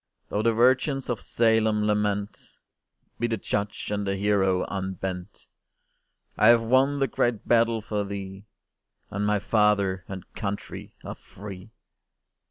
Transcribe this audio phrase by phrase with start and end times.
[0.29, 2.57] Though the virgins of Salem lament,
[3.19, 5.45] Be the judge and the hero unbent!
[6.37, 8.47] I have won the great battle for thee,
[9.11, 11.69] And my Father and Country are free!